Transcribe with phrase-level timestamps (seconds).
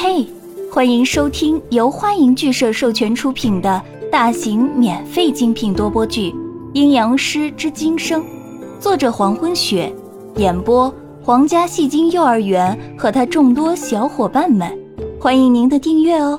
[0.00, 0.24] 嘿，
[0.72, 3.82] 欢迎收听由欢迎剧社授权出品的
[4.12, 6.30] 大型免费精品多播剧
[6.72, 8.22] 《阴阳师之今生》，
[8.78, 9.92] 作者黄昏雪，
[10.36, 14.72] 演播皇家戏精幼儿园和他众多小伙伴们，
[15.20, 16.38] 欢迎您的订阅哦。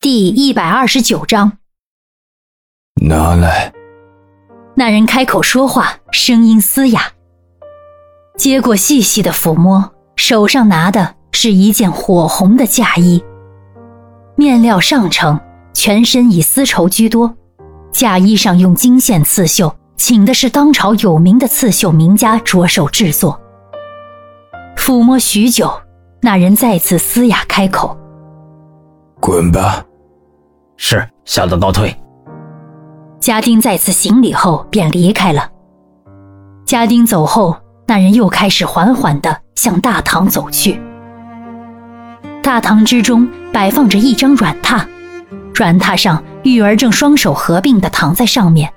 [0.00, 1.58] 第一百二十九章，
[3.06, 3.72] 拿来。
[4.74, 7.02] 那人开口说话，声音嘶哑。
[8.36, 11.14] 接过细细的抚摸，手上拿的。
[11.36, 13.22] 是一件火红的嫁衣，
[14.36, 15.38] 面料上乘，
[15.74, 17.36] 全身以丝绸居多。
[17.92, 23.38] 嫁衣上用金线刺绣，请的是当朝有名的刺绣名家着手制作。
[24.78, 25.70] 抚摸许久，
[26.22, 27.94] 那人再次嘶哑开口
[29.20, 29.84] ：“滚吧！”
[30.78, 31.94] 是，小的告退。
[33.20, 35.50] 家丁再次行礼后便离开了。
[36.64, 37.54] 家丁走后，
[37.86, 40.80] 那人又开始缓缓地向大堂走去。
[42.46, 44.80] 大堂之中摆放着一张软榻，
[45.52, 48.72] 软榻上玉儿正双手合并的躺在上面，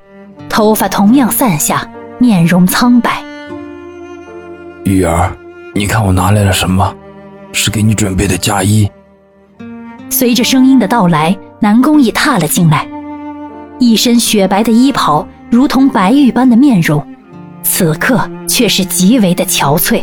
[0.49, 3.21] 头发同样散下，面容苍白。
[4.85, 5.31] 玉儿，
[5.75, 6.91] 你看我拿来了什么？
[7.51, 8.89] 是给你准备的嫁衣。
[10.09, 12.87] 随着声音的到来，南宫义踏了进来，
[13.77, 17.05] 一身雪白的衣袍，如同白玉般的面容，
[17.61, 20.01] 此刻却是极为的憔悴，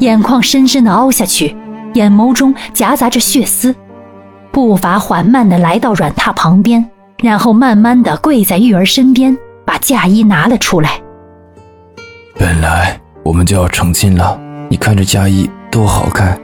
[0.00, 1.56] 眼眶深深的凹下去。
[1.94, 3.74] 眼眸中夹杂着血丝，
[4.52, 6.84] 步伐缓慢地来到软榻旁边，
[7.18, 11.00] 然后慢慢地跪在玉儿身边，把嫁衣拿了出来。
[12.38, 14.38] 本来我们就要成亲了，
[14.68, 16.38] 你看这嫁衣多好看，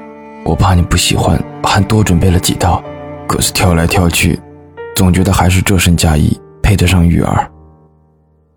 [0.45, 2.83] 我怕你不喜欢，还多准备了几套。
[3.29, 4.39] 可是挑来挑去，
[4.95, 7.51] 总觉得还是这身嫁衣配得上玉儿。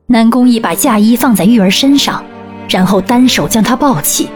[0.08, 2.24] 南宫义把嫁衣放在玉儿身上，
[2.68, 4.30] 然后单手将她抱起，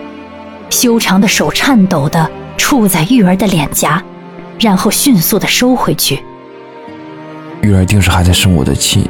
[0.69, 2.29] 修长的手颤抖的。
[2.57, 4.03] 触在玉儿的脸颊，
[4.59, 6.23] 然后迅速的收回去。
[7.61, 9.09] 玉儿定是还在生我的气，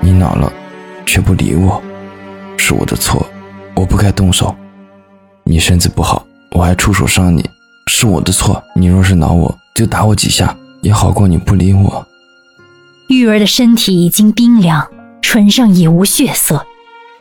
[0.00, 0.52] 你恼了，
[1.04, 1.82] 却不理我，
[2.56, 3.26] 是我的错，
[3.74, 4.54] 我不该动手。
[5.44, 7.44] 你身子不好，我还出手伤你，
[7.88, 8.62] 是我的错。
[8.74, 12.06] 你若是恼我，就打我几下，也好过你不理我。
[13.08, 14.86] 玉儿的身体已经冰凉，
[15.20, 16.64] 唇上已无血色。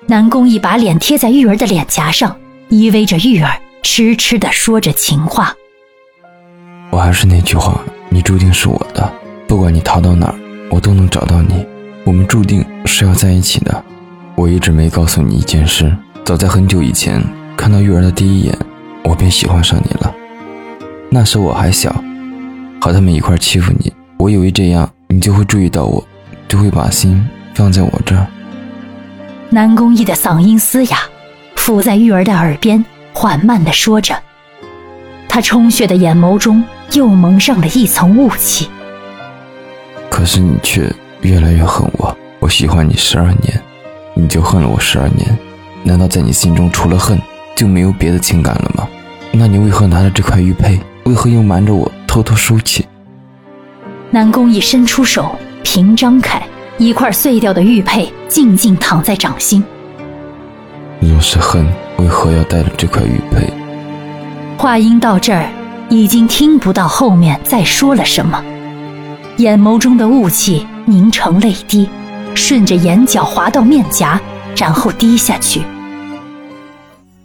[0.06, 2.36] 南宫一把脸贴在玉儿的脸颊上，
[2.70, 5.54] 依偎着玉儿，痴痴的说着情话。
[6.92, 9.12] 我还是那句话，你注定是我的，
[9.48, 10.36] 不管你逃到哪儿，
[10.70, 11.66] 我都能找到你。
[12.06, 13.84] 我们注定是要在一起的。
[14.36, 17.22] 我一直没告诉你一件事，早在很久以前，
[17.58, 18.58] 看到玉儿的第一眼，
[19.04, 20.14] 我便喜欢上你了。
[21.10, 21.94] 那时我还小，
[22.80, 26.04] 和他们一块欺负你，我以为这样你就会注意到我，
[26.48, 28.26] 就会把心放在我这儿。
[29.50, 30.98] 南宫义的嗓音嘶哑，
[31.56, 34.16] 附在玉儿的耳边，缓慢地说着。
[35.28, 36.64] 他充血的眼眸中。
[36.94, 38.68] 又蒙上了一层雾气。
[40.10, 42.18] 可是你却越来越恨我。
[42.40, 43.62] 我喜欢你十二年，
[44.16, 45.38] 你就恨了我十二年。
[45.84, 47.22] 难道在你心中除了恨
[47.56, 48.88] 就没有别的情感了吗？
[49.32, 50.80] 那你为何拿着这块玉佩？
[51.04, 52.88] 为何又瞒着我偷偷收起？
[54.10, 56.42] 南宫一伸出手，平张开
[56.80, 59.64] 一块碎掉的玉佩，静静躺在掌心。
[61.00, 61.68] 若是恨，
[62.00, 63.52] 为何要带着这块玉佩？
[64.58, 65.50] 话音到这儿。
[65.92, 68.44] 已经听不到后面再说了什么，
[69.38, 71.90] 眼眸中的雾气凝成泪滴，
[72.36, 74.22] 顺着眼角滑到面颊，
[74.56, 75.64] 然后滴下去。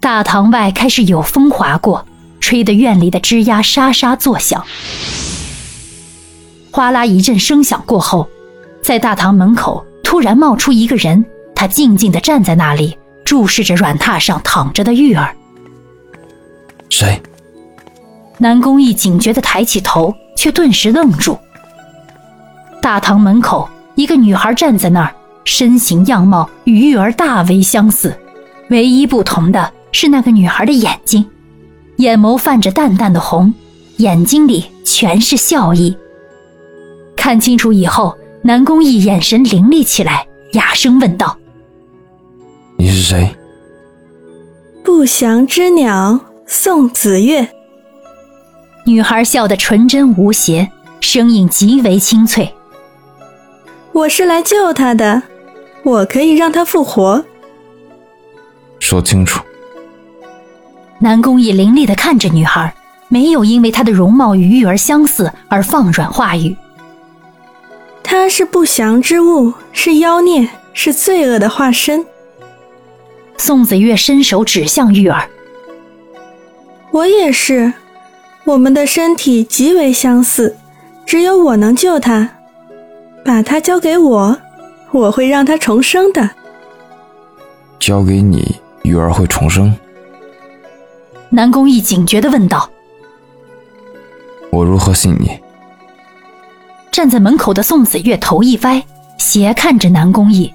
[0.00, 2.06] 大堂外开始有风划过，
[2.40, 4.64] 吹得院里的枝丫沙沙作响。
[6.70, 8.26] 哗啦一阵声响过后，
[8.82, 11.22] 在大堂门口突然冒出一个人，
[11.54, 15.34] 他静静地站在那里，注视着软榻上躺着的玉儿。
[16.90, 17.20] 谁？
[18.38, 21.38] 南宫义警觉的抬起头，却顿时愣住。
[22.82, 25.14] 大堂门口，一个女孩站在那儿，
[25.44, 28.14] 身形样貌与玉儿大为相似，
[28.70, 31.25] 唯一不同的是那个女孩的眼睛，
[31.96, 33.54] 眼眸泛着淡淡的红，
[33.99, 35.96] 眼睛里全是笑意。
[37.16, 41.38] 看清楚以后，南宫义眼神凌厉起来，哑声问道
[42.76, 43.35] ：“你是谁？”
[44.85, 47.49] 不祥之鸟，宋子月。
[48.85, 52.53] 女孩笑得纯真无邪，声音极为清脆。
[53.93, 55.23] 我是来救他的，
[55.82, 57.25] 我可以让他复活。
[58.79, 59.43] 说清楚。
[60.99, 62.75] 南宫义凌厉的看着女孩，
[63.09, 66.56] 没有因为她的容貌与玉儿相似而放软话语。
[68.03, 72.05] 她是不祥之物，是妖孽，是罪恶的化身。
[73.36, 75.28] 宋子月伸手指向玉儿。
[76.90, 77.72] 我也是。
[78.44, 80.54] 我们的身体极为相似，
[81.06, 82.28] 只有我能救他。
[83.25, 84.38] 把他交给我，
[84.90, 86.28] 我会让他重生的。
[87.81, 89.75] 交给你，玉儿会重生。
[91.30, 92.70] 南宫义警觉的问道。
[94.50, 95.40] 我如何信你？
[96.92, 98.84] 站在门口的宋子月头一歪，
[99.19, 100.53] 斜看着南宫义。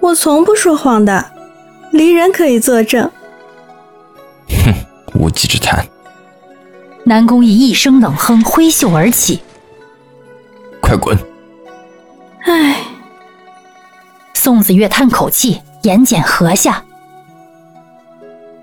[0.00, 1.32] 我从不说谎的，
[1.90, 3.10] 离人可以作证。
[4.48, 4.74] 哼，
[5.14, 5.86] 无稽之谈。
[7.04, 9.40] 南宫义一声冷哼，挥袖而起。
[10.80, 11.16] 快滚！
[12.46, 12.82] 唉，
[14.34, 16.84] 宋子月叹口气，眼睑合下。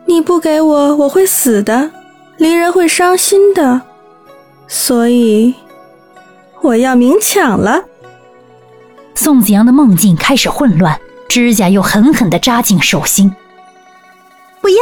[0.06, 1.92] 你不给我，我会死的，
[2.38, 3.82] 离人会伤心的，
[4.68, 5.54] 所以
[6.62, 7.84] 我要明抢了。
[9.14, 11.00] 宋子阳的梦境开始混乱，
[11.36, 13.30] 指甲又狠狠地扎进手心。
[14.62, 14.78] 不要！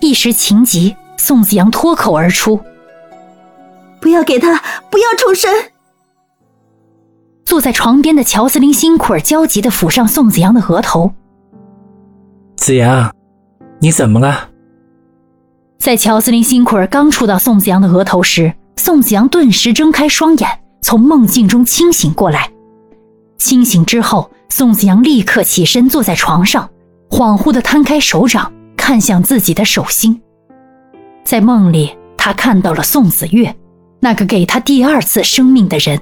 [0.00, 2.58] 一时情急，宋子阳脱口而出
[4.00, 5.52] ：“不要给他，不要重生。”
[7.44, 11.12] 坐在床边的乔斯林辛库尔焦急地抚上宋子阳的额头。
[12.56, 13.14] 子阳，
[13.78, 14.48] 你怎么了？
[15.78, 20.48] 在乔斯林辛库尔刚触到宋子阳的额头时，宋子阳顿时睁开双眼，
[20.80, 22.50] 从梦境中清醒过来。
[23.36, 26.68] 清醒之后，宋子阳立刻起身坐在床上，
[27.08, 30.20] 恍惚地摊开手掌，看向自己的手心。
[31.24, 33.54] 在梦里，他看到了宋子月，
[34.00, 36.00] 那个给他第二次生命的人。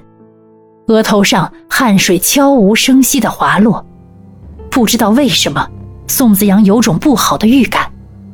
[0.87, 3.85] 额头上汗水悄无声息地滑落，
[4.71, 5.69] 不知道为什么，
[6.07, 7.91] 宋子阳有种不好的预感，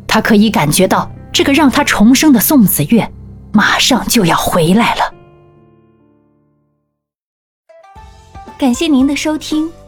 [0.08, 3.12] 他可以感觉到这个让他重生的宋子月，
[3.52, 5.14] 马上就要回来了。
[8.58, 9.70] 感谢您的收听，